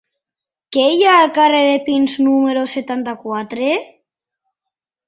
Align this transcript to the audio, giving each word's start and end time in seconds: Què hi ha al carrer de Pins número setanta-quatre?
Què 0.77 0.85
hi 0.93 1.03
ha 1.09 1.11
al 1.17 1.29
carrer 1.35 1.61
de 1.67 1.75
Pins 1.91 2.17
número 2.31 2.65
setanta-quatre? 2.73 3.71